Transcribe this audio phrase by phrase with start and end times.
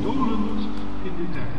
[0.00, 1.50] In de.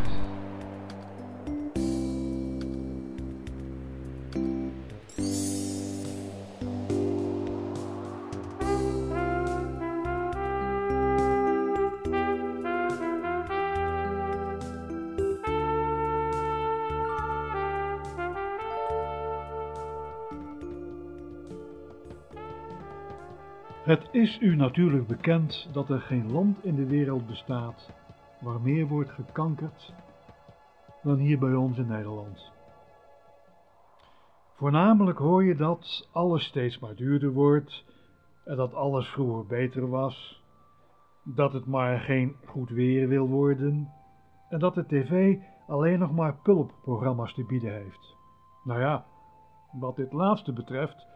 [23.83, 27.89] Het is u natuurlijk bekend dat er geen land in de wereld bestaat
[28.41, 29.93] waar meer wordt gekankerd
[31.03, 32.51] dan hier bij ons in Nederland.
[34.55, 37.85] Voornamelijk hoor je dat alles steeds maar duurder wordt
[38.45, 40.43] en dat alles vroeger beter was,
[41.23, 43.91] dat het maar geen goed weer wil worden
[44.49, 45.37] en dat de tv
[45.67, 48.15] alleen nog maar pulpprogramma's te bieden heeft.
[48.63, 49.05] Nou ja,
[49.71, 51.07] wat dit laatste betreft,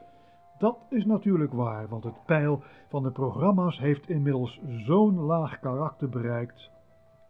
[0.57, 6.09] dat is natuurlijk waar, want het pijl van de programma's heeft inmiddels zo'n laag karakter
[6.09, 6.73] bereikt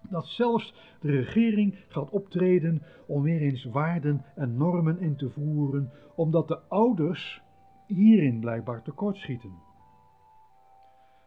[0.10, 5.92] dat zelfs de regering gaat optreden om weer eens waarden en normen in te voeren,
[6.16, 7.42] omdat de ouders
[7.88, 9.66] hierin blijkbaar tekortschieten.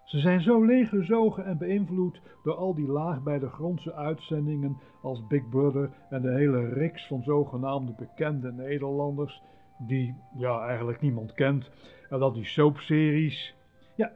[0.05, 5.27] Ze zijn zo leeggezogen en beïnvloed door al die laag bij de grondse uitzendingen als
[5.27, 9.42] Big Brother en de hele riks van zogenaamde bekende Nederlanders,
[9.79, 11.70] die ja eigenlijk niemand kent,
[12.09, 13.55] en dat die soapseries,
[13.97, 14.13] ja,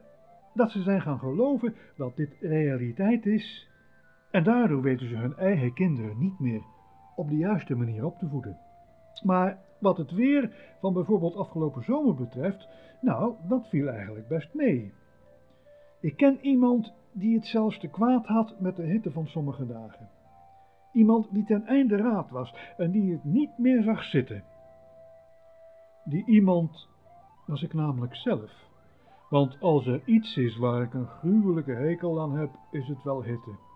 [0.53, 3.69] dat ze zijn gaan geloven dat dit realiteit is
[4.33, 6.61] en daardoor weten ze hun eigen kinderen niet meer
[7.15, 8.57] op de juiste manier op te voeden.
[9.23, 12.67] Maar wat het weer van bijvoorbeeld afgelopen zomer betreft,
[13.01, 14.93] nou, dat viel eigenlijk best mee.
[16.01, 20.09] Ik ken iemand die het zelfs te kwaad had met de hitte van sommige dagen.
[20.93, 24.43] Iemand die ten einde raad was en die het niet meer zag zitten.
[26.03, 26.87] Die iemand
[27.45, 28.51] was ik namelijk zelf.
[29.29, 33.23] Want als er iets is waar ik een gruwelijke hekel aan heb, is het wel
[33.23, 33.71] hitte.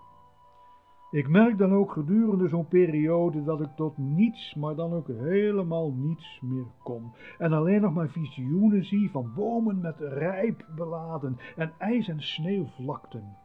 [1.11, 5.91] Ik merk dan ook gedurende zo'n periode dat ik tot niets, maar dan ook helemaal
[5.91, 7.13] niets meer kom.
[7.37, 13.37] En alleen nog maar visioenen zie van bomen met rijp beladen en ijs- en sneeuwvlakten.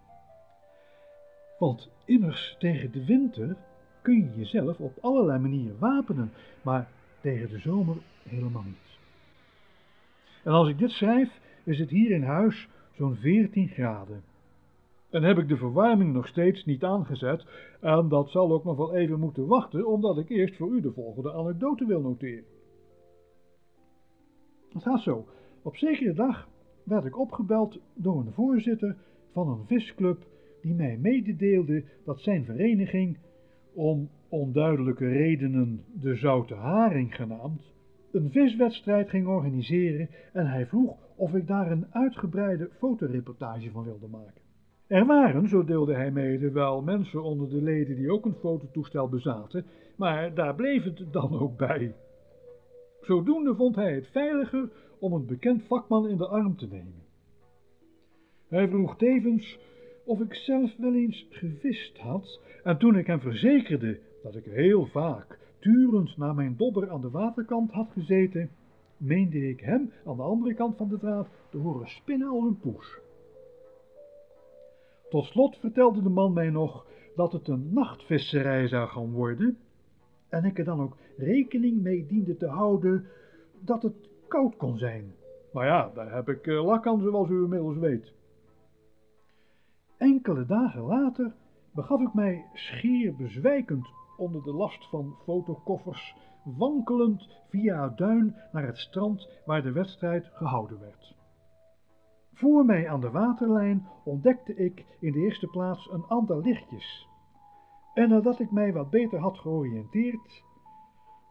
[1.59, 3.57] Want immers tegen de winter
[4.03, 6.89] kun je jezelf op allerlei manieren wapenen, maar
[7.21, 7.97] tegen de zomer
[8.29, 8.99] helemaal niet.
[10.45, 14.32] En als ik dit schrijf, is het hier in huis zo'n 14 graden.
[15.13, 17.47] En heb ik de verwarming nog steeds niet aangezet,
[17.81, 20.93] en dat zal ook nog wel even moeten wachten, omdat ik eerst voor u de
[20.93, 22.45] volgende anekdote wil noteren.
[24.73, 25.27] Het gaat zo.
[25.63, 26.49] Op zekere dag
[26.85, 28.97] werd ik opgebeld door een voorzitter
[29.33, 30.27] van een visclub
[30.63, 33.19] die mij mededeelde dat zijn vereniging,
[33.75, 37.73] om onduidelijke redenen de Zoute Haring genaamd,
[38.13, 44.09] een viswedstrijd ging organiseren en hij vroeg of ik daar een uitgebreide fotoreportage van wilde
[44.09, 44.42] maken.
[44.93, 49.09] Er waren, zo deelde hij mede, wel mensen onder de leden die ook een fototoestel
[49.09, 49.67] bezaten,
[49.97, 51.95] maar daar bleef het dan ook bij.
[53.01, 57.03] Zodoende vond hij het veiliger om een bekend vakman in de arm te nemen.
[58.49, 59.59] Hij vroeg tevens
[60.05, 64.87] of ik zelf wel eens gevist had, en toen ik hem verzekerde dat ik heel
[64.87, 68.51] vaak turend naar mijn dobber aan de waterkant had gezeten,
[68.97, 72.59] meende ik hem aan de andere kant van de draad te horen spinnen als een
[72.59, 73.02] poes.
[75.13, 76.87] Tot slot vertelde de man mij nog
[77.17, 79.59] dat het een nachtvisserij zou gaan worden
[80.29, 83.07] en ik er dan ook rekening mee diende te houden
[83.61, 85.15] dat het koud kon zijn.
[85.53, 88.13] Maar ja, daar heb ik eh, lak aan, zoals u inmiddels weet.
[89.97, 91.35] Enkele dagen later
[91.75, 98.67] begaf ik mij schier bezwijkend onder de last van fotokoffers, wankelend via het duin naar
[98.67, 101.15] het strand waar de wedstrijd gehouden werd.
[102.43, 107.09] Voor mij aan de waterlijn ontdekte ik in de eerste plaats een aantal lichtjes.
[107.95, 110.45] En nadat ik mij wat beter had georiënteerd,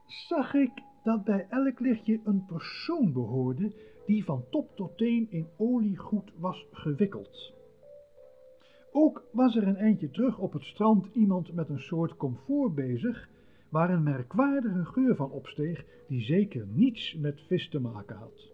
[0.05, 0.72] zag ik
[1.03, 3.73] dat bij elk lichtje een persoon behoorde
[4.05, 7.53] die van top tot teen in oliegoed was gewikkeld.
[8.91, 13.29] Ook was er een eindje terug op het strand iemand met een soort komfoor bezig,
[13.69, 18.51] waar een merkwaardige geur van opsteeg, die zeker niets met vis te maken had.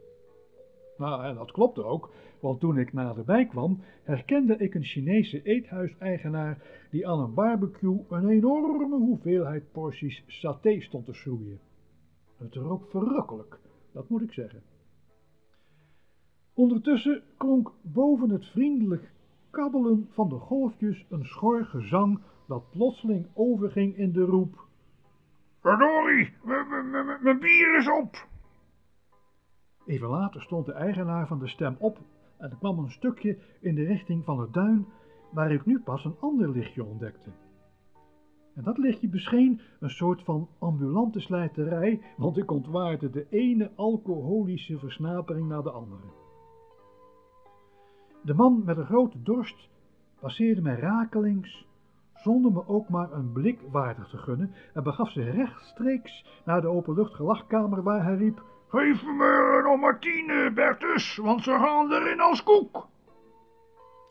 [0.98, 6.62] Nou, en dat klopte ook, want toen ik naderbij kwam, herkende ik een Chinese eethuiseigenaar
[6.92, 11.60] die aan een barbecue een enorme hoeveelheid porties saté stond te schroeien.
[12.38, 13.60] Het rook verrukkelijk,
[13.92, 14.62] dat moet ik zeggen.
[16.54, 19.12] Ondertussen klonk boven het vriendelijk
[19.50, 24.66] kabbelen van de golfjes een schor gezang dat plotseling overging in de roep.
[25.60, 26.34] Verdorie,
[27.22, 28.28] mijn bier is op!
[29.88, 31.98] Even later stond de eigenaar van de stem op
[32.38, 34.86] en kwam een stukje in de richting van het duin
[35.31, 37.30] waar ik nu pas een ander lichtje ontdekte.
[38.56, 44.80] En dat lichtje bescheen een soort van ambulante slijterij, want ik ontwaarde de ene alcoholische
[44.80, 46.04] versnapering na de andere.
[48.24, 49.69] De man met een grote dorst
[50.19, 51.68] passeerde mij rakelings,
[52.13, 56.68] zonder me ook maar een blik waardig te gunnen, en begaf zich rechtstreeks naar de
[56.68, 62.44] openluchtgelachkamer waar hij riep, Geef me nog maar tien, Bertus, want ze gaan erin als
[62.44, 62.88] koek.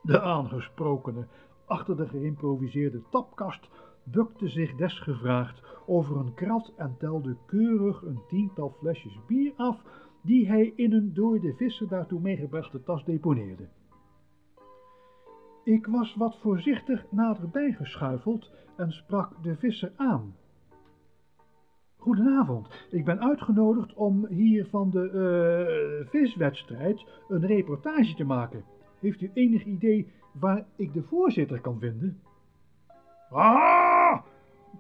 [0.02, 1.26] De aangesprokene
[1.66, 3.68] achter de geïmproviseerde tapkast
[4.04, 9.82] bukte zich desgevraagd over een krat en telde keurig een tiental flesjes bier af,
[10.22, 13.68] die hij in een door de visser daartoe meegebrachte tas deponeerde.
[15.64, 20.34] Ik was wat voorzichtig naderbij geschuifeld en sprak de visser aan.
[22.06, 25.10] Goedenavond, ik ben uitgenodigd om hier van de
[26.02, 28.64] uh, viswedstrijd een reportage te maken.
[29.00, 32.20] Heeft u enig idee waar ik de voorzitter kan vinden?
[33.30, 34.22] Ah,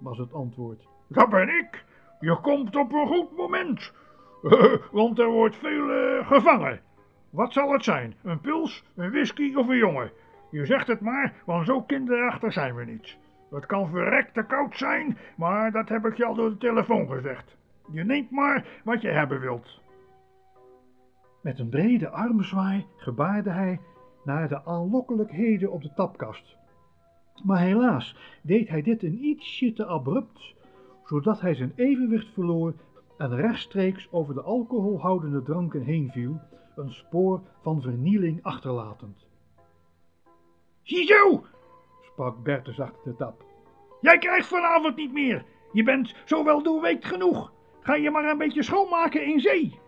[0.00, 0.88] was het antwoord.
[1.08, 1.84] Dat ben ik.
[2.20, 3.92] Je komt op een goed moment.
[5.00, 6.80] Want er wordt veel uh, gevangen.
[7.30, 8.14] Wat zal het zijn?
[8.22, 10.10] Een pils, een whisky of een jongen?
[10.50, 13.16] Je zegt het maar, want zo kinderachtig zijn we niet.
[13.50, 17.56] Het kan verrekte koud zijn, maar dat heb ik je al door de telefoon gezegd.
[17.92, 19.80] Je neemt maar wat je hebben wilt.
[21.42, 23.80] Met een brede armzwaai gebaarde hij
[24.24, 26.56] naar de aanlokkelijkheden op de tapkast.
[27.44, 30.54] Maar helaas deed hij dit een ietsje te abrupt,
[31.04, 32.74] zodat hij zijn evenwicht verloor
[33.18, 36.40] en rechtstreeks over de alcoholhoudende dranken heen viel,
[36.76, 39.26] een spoor van vernieling achterlatend.
[40.82, 41.44] Ziezo,
[42.16, 43.44] sprak Bertus achter de tap.
[44.00, 45.44] Jij krijgt vanavond niet meer.
[45.72, 47.52] Je bent zo wel doorweekt genoeg.
[47.80, 49.78] Ga je maar een beetje schoonmaken in zee.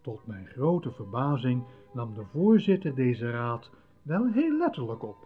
[0.00, 3.70] Tot mijn grote verbazing nam de voorzitter deze raad
[4.02, 5.16] wel heel letterlijk op.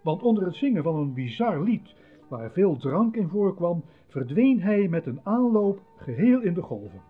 [0.00, 1.94] Want onder het zingen van een bizar lied,
[2.28, 7.02] waar veel drank in voorkwam, verdween hij met een aanloop geheel in de golven.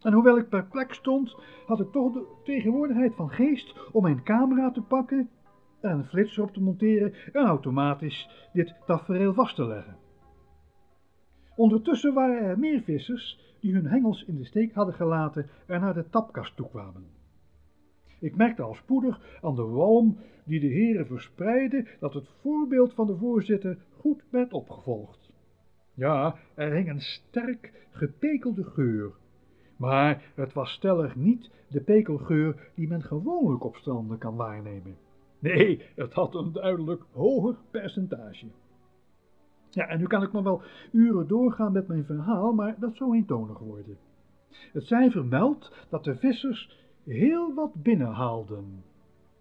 [0.00, 1.36] En hoewel ik perplex stond,
[1.66, 5.30] had ik toch de tegenwoordigheid van geest om mijn camera te pakken
[5.80, 9.96] en een flitser op te monteren en automatisch dit tafereel vast te leggen.
[11.56, 15.94] Ondertussen waren er meer vissers die hun hengels in de steek hadden gelaten en naar
[15.94, 17.04] de tapkast toekwamen.
[18.20, 23.06] Ik merkte al spoedig aan de walm die de heren verspreidden dat het voorbeeld van
[23.06, 25.32] de voorzitter goed werd opgevolgd.
[25.94, 29.12] Ja, er hing een sterk gepekelde geur,
[29.76, 34.96] maar het was stellig niet de pekelgeur die men gewoonlijk op stranden kan waarnemen.
[35.40, 38.46] Nee, het had een duidelijk hoger percentage.
[39.70, 43.16] Ja, en nu kan ik nog wel uren doorgaan met mijn verhaal, maar dat zou
[43.16, 43.98] eentonig worden.
[44.72, 48.84] Het zijn vermeld dat de vissers heel wat binnenhaalden.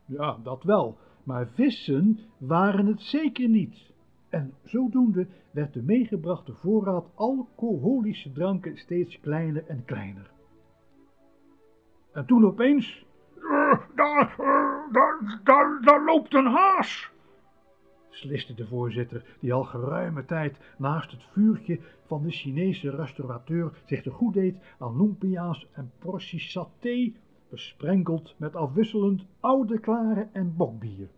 [0.05, 3.91] Ja, dat wel, maar vissen waren het zeker niet.
[4.29, 10.31] En zodoende werd de meegebrachte voorraad alcoholische dranken steeds kleiner en kleiner.
[12.11, 13.07] En toen opeens...
[13.95, 14.35] Daar,
[15.43, 17.11] daar, daar, loopt een haas,
[18.09, 24.01] sliste de voorzitter, die al geruime tijd naast het vuurtje van de Chinese restaurateur zich
[24.01, 27.13] te goed deed aan lumpia's en porties saté,
[27.49, 31.09] besprenkeld met afwisselend oude klaren en bokbier.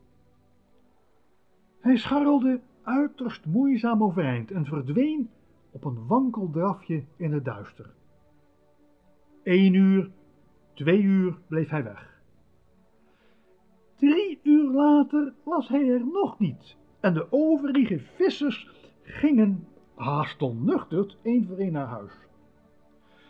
[1.79, 5.29] Hij scharrelde uiterst moeizaam overeind en verdween
[5.71, 7.89] op een wankel drafje in het duister.
[9.43, 10.09] Eén uur,
[10.73, 12.10] twee uur bleef hij weg.
[14.01, 18.69] Drie uur later was hij er nog niet en de overige vissers
[19.01, 22.11] gingen haast onnuchterd één voor één naar huis.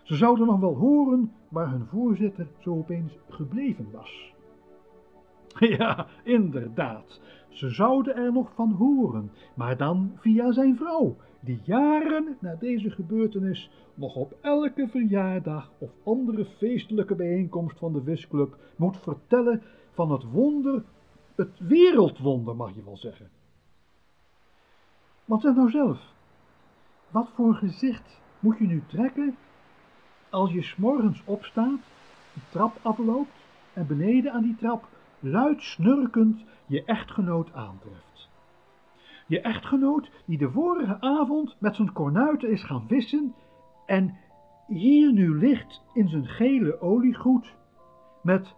[0.04, 4.34] Ze zouden nog wel horen waar hun voorzitter zo opeens gebleven was.
[5.78, 12.38] Ja, inderdaad, ze zouden er nog van horen, maar dan via zijn vrouw, die jaren
[12.40, 18.98] na deze gebeurtenis nog op elke verjaardag of andere feestelijke bijeenkomst van de visclub moet
[18.98, 19.62] vertellen
[19.94, 20.84] van het wonder,
[21.36, 23.30] het wereldwonder mag je wel zeggen.
[25.26, 26.00] Want zeg nou zelf,
[27.10, 29.38] wat voor gezicht moet je nu trekken
[30.30, 31.80] als je s'morgens opstaat,
[32.34, 34.88] de trap afloopt en beneden aan die trap
[35.20, 38.30] luid snurkend je echtgenoot aantreft.
[39.28, 43.36] Je echtgenoot die de vorige avond met zijn kornuiten is gaan vissen
[43.86, 44.18] en
[44.68, 47.56] hier nu ligt in zijn gele oliegoed
[48.22, 48.54] met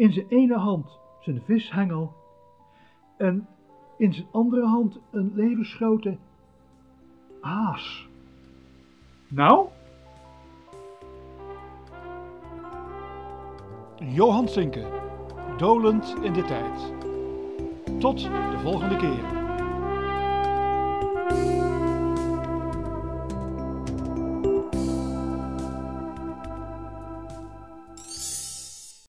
[0.00, 2.12] in zijn ene hand zijn vishengel
[3.16, 3.48] en
[3.96, 6.16] in zijn andere hand een levensgrote
[7.40, 8.08] haas.
[9.28, 9.68] Nou?
[13.98, 14.86] Johan Sinke,
[15.56, 16.92] dolend in de tijd.
[17.98, 19.39] Tot de volgende keer.